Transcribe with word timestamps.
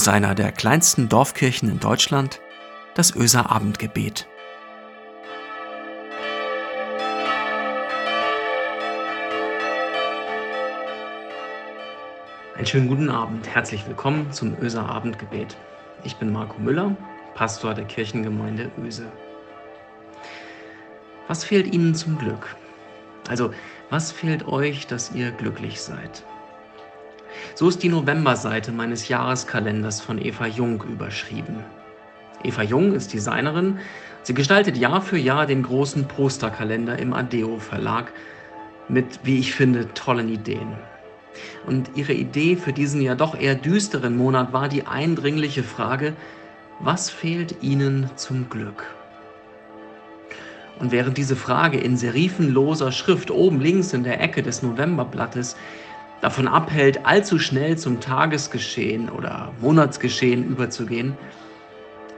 aus 0.00 0.08
einer 0.08 0.34
der 0.34 0.50
kleinsten 0.50 1.10
Dorfkirchen 1.10 1.68
in 1.68 1.78
Deutschland, 1.78 2.40
das 2.94 3.14
Öser 3.14 3.50
Abendgebet. 3.50 4.26
Einen 12.56 12.66
schönen 12.66 12.88
guten 12.88 13.10
Abend, 13.10 13.46
herzlich 13.46 13.86
willkommen 13.86 14.32
zum 14.32 14.56
Öser 14.62 14.88
Abendgebet. 14.88 15.58
Ich 16.02 16.16
bin 16.16 16.32
Marco 16.32 16.58
Müller, 16.58 16.96
Pastor 17.34 17.74
der 17.74 17.84
Kirchengemeinde 17.84 18.70
Öse. 18.82 19.12
Was 21.28 21.44
fehlt 21.44 21.74
Ihnen 21.74 21.94
zum 21.94 22.16
Glück? 22.16 22.56
Also, 23.28 23.52
was 23.90 24.12
fehlt 24.12 24.48
euch, 24.48 24.86
dass 24.86 25.12
ihr 25.12 25.30
glücklich 25.30 25.78
seid? 25.82 26.24
So 27.54 27.68
ist 27.68 27.82
die 27.82 27.88
Novemberseite 27.88 28.72
meines 28.72 29.08
Jahreskalenders 29.08 30.00
von 30.00 30.24
Eva 30.24 30.46
Jung 30.46 30.82
überschrieben. 30.82 31.64
Eva 32.42 32.62
Jung 32.62 32.94
ist 32.94 33.12
Designerin. 33.12 33.78
Sie 34.22 34.34
gestaltet 34.34 34.76
Jahr 34.76 35.02
für 35.02 35.18
Jahr 35.18 35.46
den 35.46 35.62
großen 35.62 36.06
Posterkalender 36.08 36.98
im 36.98 37.12
Adeo 37.12 37.58
Verlag 37.58 38.12
mit, 38.88 39.20
wie 39.22 39.38
ich 39.38 39.54
finde, 39.54 39.92
tollen 39.94 40.28
Ideen. 40.28 40.74
Und 41.66 41.90
ihre 41.94 42.12
Idee 42.12 42.56
für 42.56 42.72
diesen 42.72 43.00
ja 43.00 43.14
doch 43.14 43.38
eher 43.38 43.54
düsteren 43.54 44.16
Monat 44.16 44.52
war 44.52 44.68
die 44.68 44.86
eindringliche 44.86 45.62
Frage, 45.62 46.14
was 46.80 47.10
fehlt 47.10 47.62
Ihnen 47.62 48.10
zum 48.16 48.48
Glück? 48.48 48.84
Und 50.78 50.92
während 50.92 51.18
diese 51.18 51.36
Frage 51.36 51.78
in 51.78 51.98
serifenloser 51.98 52.90
Schrift 52.90 53.30
oben 53.30 53.60
links 53.60 53.92
in 53.92 54.02
der 54.02 54.20
Ecke 54.20 54.42
des 54.42 54.62
Novemberblattes 54.62 55.56
davon 56.20 56.48
abhält, 56.48 57.06
allzu 57.06 57.38
schnell 57.38 57.78
zum 57.78 58.00
Tagesgeschehen 58.00 59.08
oder 59.08 59.52
Monatsgeschehen 59.60 60.44
überzugehen, 60.44 61.16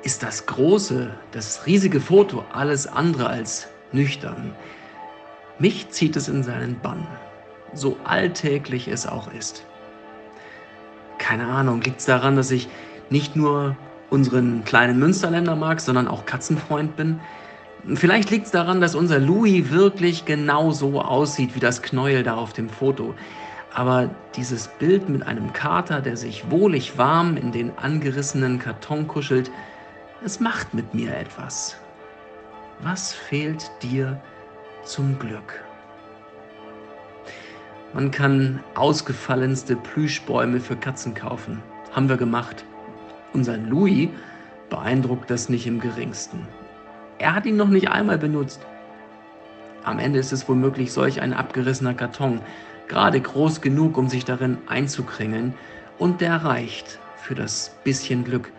ist 0.02 0.22
das 0.22 0.46
große, 0.46 1.10
das 1.30 1.66
riesige 1.66 2.00
Foto 2.00 2.44
alles 2.52 2.86
andere 2.86 3.28
als 3.28 3.68
nüchtern. 3.92 4.54
Mich 5.58 5.90
zieht 5.90 6.16
es 6.16 6.28
in 6.28 6.42
seinen 6.42 6.80
Bann, 6.80 7.06
so 7.72 7.96
alltäglich 8.04 8.88
es 8.88 9.06
auch 9.06 9.32
ist. 9.32 9.64
Keine 11.18 11.46
Ahnung, 11.46 11.80
liegt 11.82 12.00
es 12.00 12.06
daran, 12.06 12.34
dass 12.34 12.50
ich 12.50 12.68
nicht 13.10 13.36
nur 13.36 13.76
unseren 14.10 14.64
kleinen 14.64 14.98
Münsterländer 14.98 15.54
mag, 15.54 15.80
sondern 15.80 16.08
auch 16.08 16.26
Katzenfreund 16.26 16.96
bin? 16.96 17.20
Vielleicht 17.94 18.30
liegt 18.30 18.46
es 18.46 18.52
daran, 18.52 18.80
dass 18.80 18.94
unser 18.94 19.18
Louis 19.18 19.70
wirklich 19.70 20.24
genau 20.24 20.70
so 20.72 21.00
aussieht 21.00 21.54
wie 21.54 21.60
das 21.60 21.82
Knäuel 21.82 22.22
da 22.22 22.34
auf 22.34 22.52
dem 22.52 22.68
Foto. 22.68 23.14
Aber 23.74 24.10
dieses 24.36 24.68
Bild 24.68 25.08
mit 25.08 25.26
einem 25.26 25.52
Kater, 25.52 26.00
der 26.00 26.16
sich 26.16 26.50
wohlig 26.50 26.98
warm 26.98 27.36
in 27.36 27.52
den 27.52 27.76
angerissenen 27.78 28.58
Karton 28.58 29.08
kuschelt, 29.08 29.50
es 30.24 30.40
macht 30.40 30.74
mit 30.74 30.92
mir 30.94 31.16
etwas. 31.16 31.76
Was 32.80 33.12
fehlt 33.12 33.70
dir 33.82 34.20
zum 34.84 35.18
Glück? 35.18 35.64
Man 37.94 38.10
kann 38.10 38.60
ausgefallenste 38.74 39.76
Plüschbäume 39.76 40.60
für 40.60 40.76
Katzen 40.76 41.14
kaufen. 41.14 41.62
Haben 41.92 42.08
wir 42.08 42.16
gemacht. 42.16 42.64
Unser 43.32 43.56
Louis 43.56 44.08
beeindruckt 44.70 45.30
das 45.30 45.48
nicht 45.48 45.66
im 45.66 45.80
geringsten. 45.80 46.46
Er 47.18 47.34
hat 47.34 47.46
ihn 47.46 47.56
noch 47.56 47.68
nicht 47.68 47.88
einmal 47.88 48.18
benutzt. 48.18 48.64
Am 49.84 49.98
Ende 49.98 50.18
ist 50.18 50.32
es 50.32 50.48
womöglich 50.48 50.92
solch 50.92 51.20
ein 51.20 51.32
abgerissener 51.32 51.94
Karton, 51.94 52.40
gerade 52.92 53.18
groß 53.18 53.62
genug, 53.62 53.96
um 53.96 54.06
sich 54.06 54.26
darin 54.26 54.58
einzukringeln, 54.66 55.54
und 55.98 56.20
der 56.20 56.44
reicht 56.44 56.98
für 57.16 57.34
das 57.34 57.74
bisschen 57.84 58.22
Glück, 58.22 58.52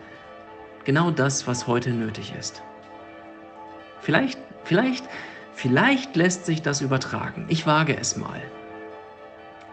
genau 0.86 1.12
das, 1.12 1.46
was 1.46 1.68
heute 1.68 1.92
nötig 1.92 2.34
ist. 2.40 2.64
Vielleicht, 4.02 4.40
vielleicht, 4.64 5.08
vielleicht 5.54 6.16
lässt 6.16 6.48
sich 6.48 6.64
das 6.64 6.82
übertragen. 6.82 7.46
Ich 7.48 7.68
wage 7.68 7.96
es 7.96 8.18
mal. 8.18 8.42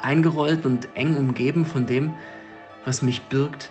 Eingerollt 0.03 0.67
und 0.67 0.89
eng 0.95 1.17
umgeben 1.17 1.65
von 1.65 1.87
dem, 1.87 2.13
was 2.85 3.01
mich 3.01 3.23
birgt, 3.23 3.71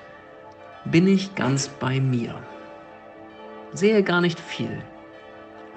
bin 0.85 1.05
ich 1.05 1.35
ganz 1.35 1.67
bei 1.67 1.99
mir. 1.99 2.33
Sehe 3.73 4.01
gar 4.01 4.21
nicht 4.21 4.39
viel, 4.39 4.81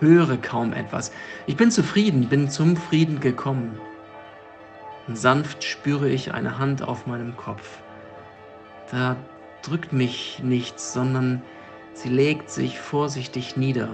höre 0.00 0.38
kaum 0.38 0.72
etwas. 0.72 1.12
Ich 1.46 1.56
bin 1.58 1.70
zufrieden, 1.70 2.30
bin 2.30 2.48
zum 2.48 2.78
Frieden 2.78 3.20
gekommen. 3.20 3.78
Und 5.12 5.18
sanft 5.18 5.62
spüre 5.62 6.08
ich 6.08 6.32
eine 6.32 6.56
Hand 6.56 6.80
auf 6.80 7.06
meinem 7.06 7.36
Kopf. 7.36 7.82
Da 8.90 9.14
drückt 9.60 9.92
mich 9.92 10.40
nichts, 10.42 10.94
sondern 10.94 11.42
sie 11.92 12.08
legt 12.08 12.48
sich 12.48 12.80
vorsichtig 12.80 13.58
nieder 13.58 13.90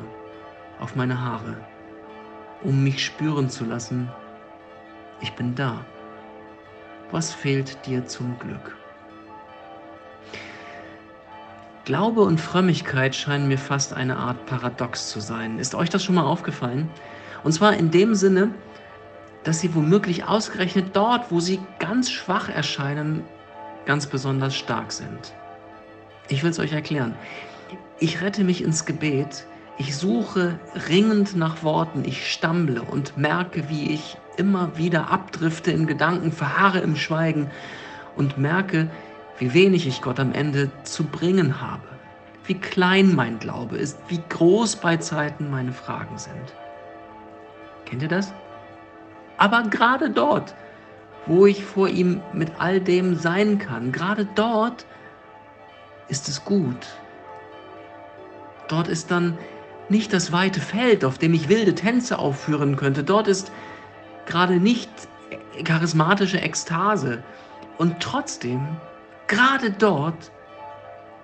auf 0.78 0.94
meine 0.94 1.20
Haare, 1.20 1.56
um 2.62 2.84
mich 2.84 3.04
spüren 3.04 3.50
zu 3.50 3.64
lassen, 3.64 4.08
ich 5.20 5.32
bin 5.32 5.56
da. 5.56 5.84
Was 7.10 7.34
fehlt 7.34 7.84
dir 7.84 8.06
zum 8.06 8.38
Glück? 8.38 8.76
Glaube 11.84 12.20
und 12.20 12.40
Frömmigkeit 12.40 13.16
scheinen 13.16 13.48
mir 13.48 13.58
fast 13.58 13.92
eine 13.92 14.18
Art 14.18 14.46
Paradox 14.46 15.10
zu 15.10 15.18
sein. 15.18 15.58
Ist 15.58 15.74
euch 15.74 15.90
das 15.90 16.04
schon 16.04 16.14
mal 16.14 16.26
aufgefallen? 16.26 16.88
Und 17.42 17.50
zwar 17.50 17.74
in 17.74 17.90
dem 17.90 18.14
Sinne, 18.14 18.54
dass 19.44 19.60
sie 19.60 19.74
womöglich 19.74 20.24
ausgerechnet 20.24 20.94
dort, 20.94 21.30
wo 21.30 21.40
sie 21.40 21.60
ganz 21.78 22.10
schwach 22.10 22.48
erscheinen, 22.48 23.24
ganz 23.86 24.06
besonders 24.06 24.54
stark 24.54 24.92
sind. 24.92 25.34
Ich 26.28 26.42
will 26.42 26.50
es 26.50 26.58
euch 26.58 26.72
erklären. 26.72 27.14
Ich 28.00 28.20
rette 28.20 28.44
mich 28.44 28.62
ins 28.62 28.84
Gebet, 28.84 29.46
ich 29.78 29.96
suche 29.96 30.58
ringend 30.88 31.36
nach 31.36 31.62
Worten, 31.62 32.04
ich 32.04 32.30
stammle 32.30 32.82
und 32.82 33.16
merke, 33.16 33.68
wie 33.68 33.92
ich 33.92 34.16
immer 34.36 34.76
wieder 34.76 35.10
abdrifte 35.10 35.70
in 35.70 35.86
Gedanken, 35.86 36.32
verharre 36.32 36.80
im 36.80 36.96
Schweigen 36.96 37.50
und 38.16 38.38
merke, 38.38 38.90
wie 39.38 39.54
wenig 39.54 39.86
ich 39.86 40.02
Gott 40.02 40.18
am 40.20 40.32
Ende 40.32 40.70
zu 40.82 41.04
bringen 41.04 41.60
habe, 41.60 41.86
wie 42.44 42.54
klein 42.54 43.14
mein 43.14 43.38
Glaube 43.38 43.76
ist, 43.76 43.98
wie 44.08 44.20
groß 44.28 44.76
bei 44.76 44.96
Zeiten 44.96 45.50
meine 45.50 45.72
Fragen 45.72 46.18
sind. 46.18 46.54
Kennt 47.84 48.02
ihr 48.02 48.08
das? 48.08 48.32
Aber 49.38 49.62
gerade 49.64 50.10
dort, 50.10 50.54
wo 51.26 51.46
ich 51.46 51.64
vor 51.64 51.88
ihm 51.88 52.20
mit 52.32 52.52
all 52.58 52.80
dem 52.80 53.14
sein 53.14 53.58
kann, 53.58 53.92
gerade 53.92 54.26
dort 54.34 54.84
ist 56.08 56.28
es 56.28 56.44
gut. 56.44 56.86
Dort 58.68 58.88
ist 58.88 59.10
dann 59.10 59.38
nicht 59.88 60.12
das 60.12 60.32
weite 60.32 60.60
Feld, 60.60 61.04
auf 61.04 61.18
dem 61.18 61.32
ich 61.32 61.48
wilde 61.48 61.74
Tänze 61.74 62.18
aufführen 62.18 62.76
könnte. 62.76 63.02
Dort 63.02 63.28
ist 63.28 63.50
gerade 64.26 64.56
nicht 64.56 64.90
charismatische 65.64 66.40
Ekstase. 66.40 67.22
Und 67.78 68.00
trotzdem 68.00 68.76
gerade 69.26 69.70
dort 69.70 70.30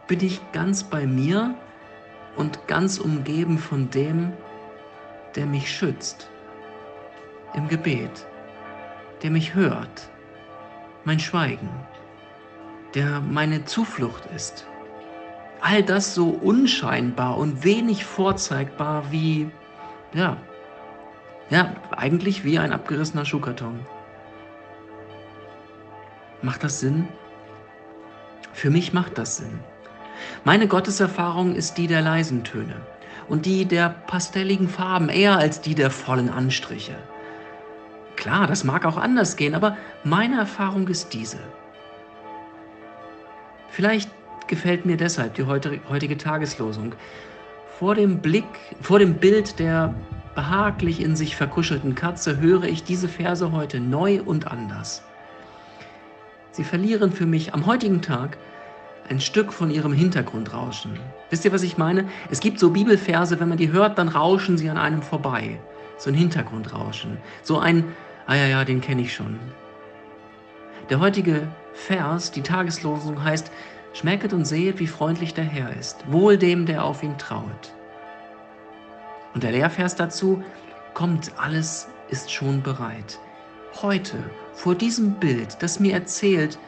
bin 0.07 0.21
ich 0.21 0.41
ganz 0.53 0.85
bei 0.85 1.07
mir 1.07 1.55
und 2.37 2.67
ganz 2.69 2.99
umgeben 2.99 3.59
von 3.59 3.91
dem, 3.91 4.33
der 5.35 5.47
mich 5.47 5.71
schützt, 5.71 6.29
im 7.55 7.69
Gebet, 7.69 8.27
der 9.23 9.31
mich 9.31 9.55
hört, 9.55 10.09
mein 11.05 11.21
Schweigen, 11.21 11.69
der 12.95 13.21
meine 13.21 13.65
Zuflucht 13.65 14.27
ist. 14.35 14.67
All 15.61 15.83
das 15.83 16.15
so 16.15 16.29
unscheinbar 16.29 17.39
und 17.39 17.65
wenig 17.65 18.05
vorzeigbar 18.05 19.05
wie, 19.11 19.51
ja, 20.13 20.37
ja, 21.51 21.75
eigentlich 21.91 22.45
wie 22.45 22.59
ein 22.59 22.73
abgerissener 22.73 23.25
Schuhkarton. 23.25 23.81
Macht 26.43 26.65
das 26.65 26.81
Sinn? 26.81 27.09
Für 28.53 28.71
mich 28.71 28.93
macht 28.93 29.19
das 29.19 29.39
Sinn. 29.39 29.61
Meine 30.45 30.69
Gotteserfahrung 30.69 31.55
ist 31.55 31.77
die 31.79 31.87
der 31.87 32.03
leisen 32.03 32.45
Töne 32.45 32.77
und 33.29 33.47
die 33.47 33.65
der 33.65 33.89
pastelligen 33.89 34.69
Farben 34.69 35.09
eher 35.09 35.37
als 35.37 35.61
die 35.61 35.75
der 35.75 35.91
vollen 35.91 36.29
Anstriche. 36.29 36.97
Klar, 38.25 38.47
das 38.47 38.65
mag 38.65 38.87
auch 38.87 38.97
anders 38.97 39.37
gehen, 39.37 39.55
aber 39.55 39.77
meine 40.03 40.39
Erfahrung 40.39 40.89
ist 40.89 41.13
diese. 41.13 41.37
Vielleicht 43.69 44.11
gefällt 44.47 44.87
mir 44.87 44.97
deshalb 44.97 45.35
die 45.35 45.45
heutige 45.45 46.17
Tageslosung. 46.17 46.95
Vor 47.79 47.95
dem 47.95 48.21
Blick, 48.21 48.47
vor 48.81 48.99
dem 48.99 49.13
Bild 49.13 49.59
der 49.59 49.95
behaglich 50.35 51.03
in 51.03 51.17
sich 51.17 51.37
verkuschelten 51.37 51.95
Katze 51.95 52.41
höre 52.41 52.65
ich 52.65 52.83
diese 52.83 53.09
Verse 53.09 53.53
heute 53.53 53.79
neu 53.79 54.23
und 54.25 54.51
anders. 54.51 55.03
Sie 56.51 56.65
verlieren 56.65 57.13
für 57.13 57.27
mich 57.27 57.53
am 57.53 57.67
heutigen 57.67 58.01
Tag 58.01 58.39
ein 59.11 59.21
Stück 59.21 59.53
von 59.53 59.71
ihrem 59.71 59.93
Hintergrundrauschen. 59.93 60.99
Wisst 61.29 61.45
ihr, 61.45 61.53
was 61.53 61.63
ich 61.63 61.77
meine? 61.77 62.09
Es 62.31 62.41
gibt 62.41 62.59
so 62.59 62.71
Bibelverse, 62.71 63.39
wenn 63.39 63.51
man 63.51 63.59
die 63.59 63.71
hört, 63.71 63.99
dann 63.99 64.09
rauschen 64.09 64.57
sie 64.57 64.71
an 64.71 64.79
einem 64.79 65.03
vorbei. 65.03 65.61
So 65.99 66.11
ein 66.11 66.15
Hintergrundrauschen. 66.15 67.19
So 67.43 67.59
ein, 67.59 67.85
ah 68.27 68.35
ja, 68.35 68.47
ja, 68.47 68.65
den 68.65 68.81
kenne 68.81 69.03
ich 69.03 69.15
schon. 69.15 69.39
Der 70.91 71.01
heutige 71.01 71.49
Vers, 71.73 72.31
die 72.31 72.43
Tageslosung 72.43 73.23
heißt, 73.23 73.51
Schmecket 73.95 74.33
und 74.33 74.45
sehet, 74.45 74.81
wie 74.81 74.87
freundlich 74.87 75.35
der 75.35 75.45
Herr 75.45 75.75
ist, 75.77 76.11
wohl 76.11 76.37
dem, 76.37 76.67
der 76.67 76.85
auf 76.85 77.03
ihn 77.03 77.17
trauet. 77.17 77.73
Und 79.35 79.43
der 79.43 79.53
Lehrvers 79.53 79.95
dazu, 79.95 80.43
kommt, 80.95 81.33
alles 81.39 81.89
ist 82.09 82.33
schon 82.33 82.63
bereit. 82.63 83.19
Heute, 83.83 84.19
vor 84.53 84.75
diesem 84.75 85.15
Bild, 85.15 85.63
das 85.63 85.81
mir 85.81 85.95
erzählt, 85.95 86.59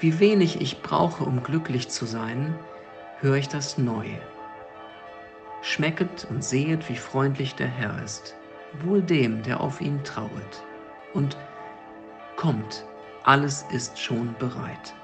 wie 0.00 0.18
wenig 0.18 0.60
ich 0.60 0.82
brauche, 0.82 1.24
um 1.24 1.42
glücklich 1.42 1.88
zu 1.88 2.06
sein, 2.06 2.54
höre 3.20 3.36
ich 3.36 3.48
das 3.48 3.78
neu. 3.78 4.06
Schmecket 5.62 6.26
und 6.28 6.44
sehet, 6.44 6.88
wie 6.88 6.96
freundlich 6.96 7.54
der 7.54 7.68
Herr 7.68 8.02
ist, 8.02 8.34
wohl 8.82 9.02
dem, 9.02 9.42
der 9.42 9.60
auf 9.60 9.80
ihn 9.80 10.02
trauet. 10.04 10.62
Und 11.12 11.36
kommt, 12.36 12.84
alles 13.24 13.64
ist 13.70 13.98
schon 13.98 14.34
bereit. 14.38 14.94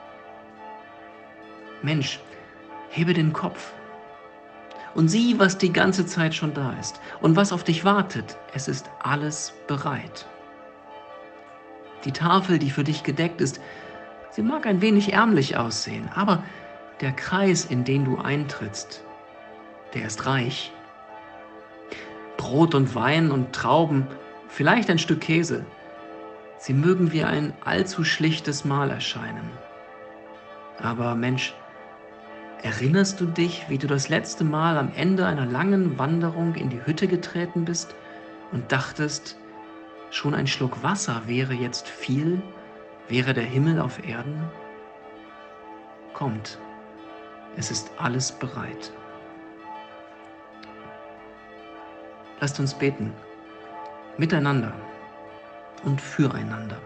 Mensch, 1.82 2.20
hebe 2.90 3.14
den 3.14 3.32
Kopf 3.32 3.72
und 4.94 5.08
sieh, 5.08 5.38
was 5.38 5.58
die 5.58 5.72
ganze 5.72 6.06
Zeit 6.06 6.34
schon 6.34 6.52
da 6.54 6.72
ist 6.80 7.00
und 7.20 7.36
was 7.36 7.52
auf 7.52 7.64
dich 7.64 7.84
wartet. 7.84 8.36
Es 8.52 8.68
ist 8.68 8.90
alles 8.98 9.54
bereit. 9.66 10.26
Die 12.04 12.12
Tafel, 12.12 12.58
die 12.58 12.70
für 12.70 12.84
dich 12.84 13.02
gedeckt 13.02 13.40
ist, 13.40 13.60
sie 14.30 14.42
mag 14.42 14.66
ein 14.66 14.80
wenig 14.80 15.12
ärmlich 15.12 15.56
aussehen, 15.56 16.08
aber 16.14 16.42
der 17.00 17.12
Kreis, 17.12 17.64
in 17.64 17.84
den 17.84 18.04
du 18.04 18.18
eintrittst, 18.18 19.04
der 19.94 20.06
ist 20.06 20.26
reich. 20.26 20.72
Brot 22.50 22.74
und 22.74 22.96
Wein 22.96 23.30
und 23.30 23.52
Trauben, 23.52 24.08
vielleicht 24.48 24.90
ein 24.90 24.98
Stück 24.98 25.20
Käse, 25.20 25.64
sie 26.58 26.74
mögen 26.74 27.12
wie 27.12 27.22
ein 27.22 27.52
allzu 27.64 28.02
schlichtes 28.02 28.64
Mahl 28.64 28.90
erscheinen. 28.90 29.48
Aber 30.82 31.14
Mensch, 31.14 31.54
Erinnerst 32.62 33.20
du 33.20 33.24
dich, 33.24 33.64
wie 33.68 33.78
du 33.78 33.86
das 33.86 34.08
letzte 34.10 34.44
Mal 34.44 34.76
am 34.76 34.92
Ende 34.94 35.24
einer 35.24 35.46
langen 35.46 35.96
Wanderung 35.98 36.56
in 36.56 36.68
die 36.68 36.84
Hütte 36.84 37.06
getreten 37.06 37.64
bist 37.64 37.94
und 38.52 38.70
dachtest, 38.70 39.38
schon 40.10 40.34
ein 40.34 40.46
Schluck 40.46 40.82
Wasser 40.82 41.22
wäre 41.26 41.54
jetzt 41.54 41.88
viel, 41.88 42.42
wäre 43.08 43.32
der 43.32 43.44
Himmel 43.44 43.80
auf 43.80 44.04
Erden? 44.06 44.42
Kommt, 46.12 46.58
es 47.56 47.70
ist 47.70 47.92
alles 47.96 48.32
bereit. 48.32 48.92
Lasst 52.40 52.58
uns 52.58 52.72
beten, 52.72 53.12
miteinander 54.16 54.72
und 55.84 56.00
füreinander. 56.00 56.78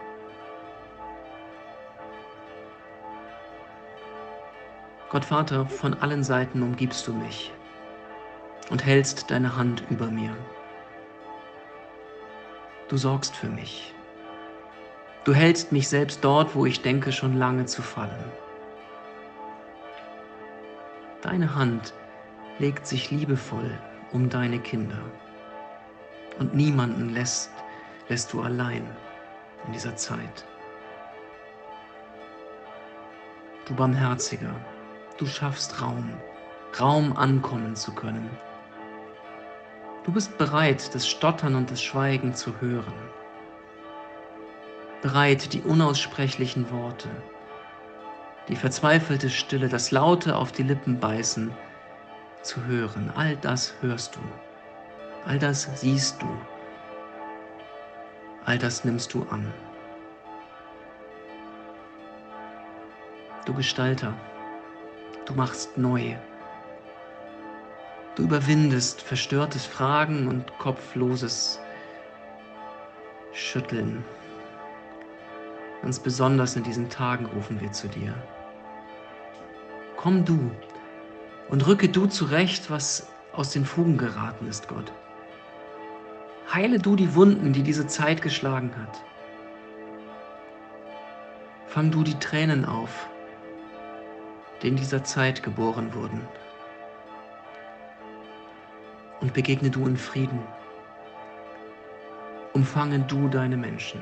Gott 5.11 5.25
Vater, 5.25 5.67
von 5.67 5.95
allen 5.95 6.25
Seiten 6.25 6.61
umgibst 6.61 7.07
du 7.07 7.13
mich 7.13 7.53
und 8.71 8.85
hältst 8.85 9.31
deine 9.31 9.57
Hand 9.57 9.85
über 9.91 10.09
mir. 10.09 10.37
Du 12.89 12.97
sorgst 12.97 13.37
für 13.37 13.49
mich. 13.49 13.95
Du 15.23 15.33
hältst 15.33 15.71
mich 15.71 15.89
selbst 15.89 16.25
dort, 16.25 16.57
wo 16.57 16.67
ich 16.67 16.83
denke, 16.83 17.13
schon 17.13 17.39
lange 17.39 17.67
zu 17.67 17.81
fallen. 17.81 18.25
Deine 21.23 21.55
Hand 21.55 21.95
legt 22.59 22.89
sich 22.89 23.13
liebevoll 23.13 23.71
um 24.13 24.29
deine 24.29 24.59
Kinder 24.59 24.99
und 26.39 26.55
niemanden 26.55 27.11
lässt, 27.11 27.51
lässt 28.09 28.33
du 28.33 28.43
allein 28.43 28.87
in 29.67 29.73
dieser 29.73 29.97
Zeit. 29.97 30.45
Du 33.67 33.75
Barmherziger, 33.75 34.55
Du 35.17 35.27
schaffst 35.27 35.81
Raum, 35.81 36.13
Raum 36.81 37.17
ankommen 37.17 37.77
zu 37.77 37.95
können. 37.95 38.29
Du 40.03 40.11
bist 40.11 40.37
bereit, 40.39 40.93
das 40.93 41.07
Stottern 41.07 41.55
und 41.55 41.71
das 41.71 41.81
Schweigen 41.81 42.35
zu 42.35 42.61
hören. 42.61 42.93
Bereit, 45.03 45.53
die 45.53 45.63
unaussprechlichen 45.63 46.69
Worte, 46.73 47.09
die 48.49 48.57
verzweifelte 48.57 49.31
Stille, 49.31 49.69
das 49.69 49.93
Laute 49.93 50.35
auf 50.35 50.51
die 50.51 50.65
Lippen 50.65 50.99
beißen 50.99 51.53
zu 52.43 52.65
hören. 52.65 53.13
All 53.15 53.37
das 53.37 53.75
hörst 53.83 54.17
du. 54.17 54.21
All 55.27 55.39
das 55.39 55.69
siehst 55.75 56.21
du. 56.21 56.29
All 58.45 58.59
das 58.59 58.85
nimmst 58.85 59.15
du 59.15 59.23
an. 59.31 59.53
Du 63.47 63.55
Gestalter, 63.55 64.15
Du 65.27 65.33
machst 65.33 65.79
neu. 65.79 66.17
Du 68.15 68.25
überwindest 68.25 69.01
verstörtes 69.01 69.65
Fragen 69.65 70.29
und 70.29 70.59
kopfloses 70.59 71.59
Schütteln. 73.33 74.05
Ganz 75.81 75.99
besonders 75.99 76.57
in 76.57 76.63
diesen 76.63 76.91
Tagen 76.91 77.27
rufen 77.27 77.61
wir 77.61 77.73
zu 77.73 77.89
dir. 77.89 78.15
Komm 79.97 80.25
du 80.25 80.51
und 81.49 81.67
rücke 81.67 81.89
du 81.89 82.07
zurecht, 82.07 82.71
was 82.71 83.09
aus 83.33 83.51
den 83.51 83.65
Fugen 83.65 83.97
geraten 83.97 84.47
ist, 84.47 84.69
Gott. 84.69 84.93
Heile 86.53 86.79
du 86.79 86.95
die 86.95 87.15
Wunden, 87.15 87.53
die 87.53 87.63
diese 87.63 87.87
Zeit 87.87 88.23
geschlagen 88.23 88.71
hat. 88.77 89.03
Fang 91.67 91.91
du 91.91 92.03
die 92.03 92.19
Tränen 92.19 92.65
auf, 92.65 93.09
die 94.63 94.69
in 94.69 94.77
dieser 94.77 95.03
Zeit 95.03 95.43
geboren 95.43 95.93
wurden. 95.95 96.21
Und 99.21 99.33
begegne 99.33 99.71
du 99.71 99.87
in 99.87 99.97
Frieden. 99.97 100.41
Umfange 102.53 103.01
du 103.01 103.29
deine 103.29 103.57
Menschen. 103.57 104.01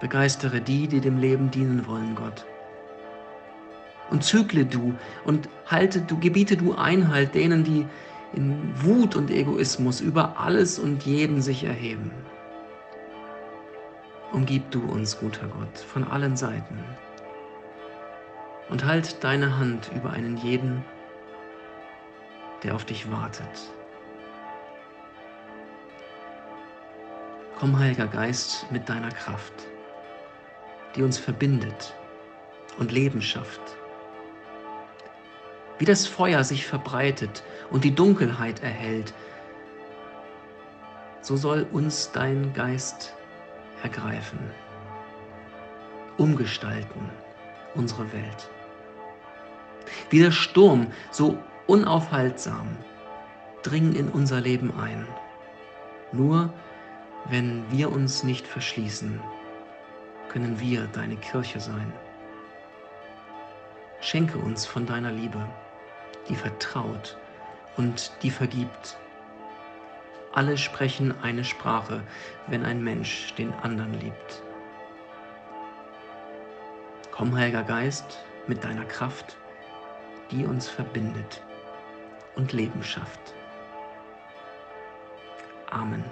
Begeistere 0.00 0.60
die, 0.60 0.86
die 0.86 1.00
dem 1.00 1.18
Leben 1.18 1.50
dienen 1.50 1.86
wollen, 1.88 2.14
Gott. 2.14 2.46
Und 4.10 4.22
zügle 4.22 4.64
du 4.64 4.94
und 5.24 5.48
halte 5.66 6.00
du, 6.00 6.18
gebiete 6.18 6.56
du 6.56 6.74
Einhalt 6.74 7.34
denen, 7.34 7.64
die 7.64 7.86
in 8.34 8.72
Wut 8.82 9.16
und 9.16 9.30
Egoismus 9.30 10.00
über 10.00 10.38
alles 10.38 10.78
und 10.78 11.04
jeden 11.04 11.40
sich 11.40 11.64
erheben. 11.64 12.10
Umgib 14.32 14.70
du 14.70 14.84
uns, 14.84 15.18
guter 15.18 15.48
Gott, 15.48 15.78
von 15.78 16.04
allen 16.04 16.36
Seiten 16.36 16.78
und 18.68 18.84
halt 18.84 19.22
deine 19.24 19.58
Hand 19.58 19.90
über 19.94 20.10
einen 20.10 20.36
jeden, 20.36 20.84
der 22.62 22.74
auf 22.74 22.84
dich 22.84 23.10
wartet. 23.10 23.72
Komm, 27.58 27.78
Heiliger 27.78 28.06
Geist, 28.06 28.66
mit 28.70 28.88
deiner 28.88 29.10
Kraft, 29.10 29.52
die 30.94 31.02
uns 31.02 31.18
verbindet 31.18 31.94
und 32.78 32.92
Leben 32.92 33.20
schafft. 33.20 33.60
Wie 35.78 35.84
das 35.84 36.06
Feuer 36.06 36.42
sich 36.42 36.66
verbreitet 36.66 37.44
und 37.70 37.84
die 37.84 37.94
Dunkelheit 37.94 38.62
erhält, 38.62 39.14
so 41.20 41.36
soll 41.36 41.66
uns 41.72 42.10
dein 42.10 42.52
Geist 42.52 43.14
ergreifen, 43.82 44.38
umgestalten 46.16 47.10
unsere 47.74 48.12
Welt. 48.12 48.50
Wie 50.10 50.18
der 50.18 50.32
Sturm, 50.32 50.88
so 51.10 51.38
unaufhaltsam, 51.66 52.76
dringen 53.62 53.94
in 53.94 54.08
unser 54.08 54.40
Leben 54.40 54.72
ein. 54.80 55.06
Nur 56.12 56.52
wenn 57.26 57.70
wir 57.70 57.92
uns 57.92 58.24
nicht 58.24 58.46
verschließen, 58.46 59.20
können 60.28 60.58
wir 60.60 60.86
deine 60.88 61.16
Kirche 61.16 61.60
sein. 61.60 61.92
Schenke 64.00 64.38
uns 64.38 64.64
von 64.64 64.86
deiner 64.86 65.12
Liebe, 65.12 65.46
die 66.28 66.36
vertraut 66.36 67.16
und 67.76 68.12
die 68.22 68.30
vergibt. 68.30 68.98
Alle 70.32 70.58
sprechen 70.58 71.14
eine 71.22 71.44
Sprache, 71.44 72.02
wenn 72.46 72.64
ein 72.64 72.82
Mensch 72.82 73.34
den 73.34 73.52
anderen 73.54 73.94
liebt. 74.00 74.42
Komm, 77.10 77.34
Heiliger 77.34 77.64
Geist, 77.64 78.24
mit 78.46 78.62
deiner 78.62 78.84
Kraft 78.84 79.36
die 80.30 80.44
uns 80.44 80.68
verbindet 80.68 81.42
und 82.36 82.52
Leben 82.52 82.82
schafft. 82.82 83.34
Amen. 85.70 86.04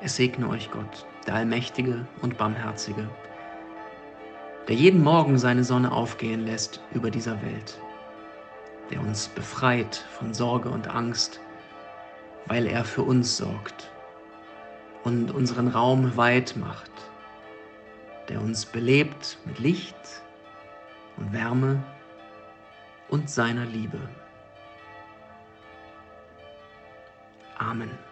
Es 0.00 0.16
segne 0.16 0.48
euch 0.48 0.70
Gott, 0.70 1.06
der 1.26 1.36
Allmächtige 1.36 2.06
und 2.20 2.36
Barmherzige, 2.36 3.08
der 4.68 4.74
jeden 4.74 5.02
Morgen 5.02 5.38
seine 5.38 5.62
Sonne 5.64 5.92
aufgehen 5.92 6.44
lässt 6.44 6.80
über 6.92 7.10
dieser 7.10 7.40
Welt, 7.42 7.78
der 8.90 9.00
uns 9.00 9.28
befreit 9.28 9.96
von 10.18 10.34
Sorge 10.34 10.68
und 10.68 10.88
Angst, 10.88 11.40
weil 12.46 12.66
er 12.66 12.84
für 12.84 13.02
uns 13.02 13.36
sorgt 13.36 13.90
und 15.04 15.30
unseren 15.30 15.68
Raum 15.68 16.16
weit 16.16 16.56
macht, 16.56 16.90
der 18.28 18.40
uns 18.40 18.66
belebt 18.66 19.38
mit 19.44 19.58
Licht 19.60 19.96
und 21.16 21.32
Wärme 21.32 21.82
und 23.08 23.30
seiner 23.30 23.66
Liebe. 23.66 24.00
Amen. 27.58 28.05